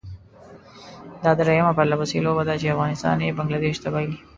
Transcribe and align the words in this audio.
دا 1.23 1.31
درېيمه 1.39 1.71
پرلپسې 1.77 2.17
لوبه 2.25 2.43
ده 2.47 2.53
چې 2.61 2.67
افغانستان 2.75 3.17
یې 3.25 3.35
بنګله 3.37 3.59
دېش 3.63 3.77
ته 3.83 3.87
بايلي. 3.93 4.17